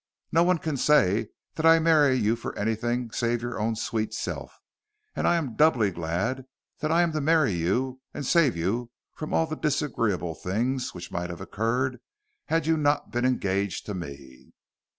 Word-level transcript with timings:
No 0.31 0.41
one 0.43 0.57
can 0.57 0.77
say 0.77 1.27
that 1.53 1.65
I 1.67 1.77
marry 1.77 2.15
you 2.15 2.35
for 2.35 2.57
anything 2.57 3.11
save 3.11 3.43
your 3.43 3.59
own 3.59 3.75
sweet 3.75 4.15
self. 4.15 4.59
And 5.15 5.27
I 5.27 5.35
am 5.35 5.53
doubly 5.55 5.91
glad 5.91 6.45
that 6.79 6.91
I 6.91 7.03
am 7.03 7.11
to 7.11 7.21
marry 7.21 7.51
you 7.51 8.01
and 8.11 8.25
save 8.25 8.57
you 8.57 8.89
from 9.13 9.31
all 9.31 9.45
the 9.45 9.55
disagreeable 9.55 10.33
things 10.33 10.95
which 10.95 11.11
might 11.11 11.29
have 11.29 11.39
occurred 11.39 11.99
had 12.45 12.65
you 12.65 12.77
not 12.77 13.11
been 13.11 13.25
engaged 13.25 13.85
to 13.85 13.93
me." 13.93 14.53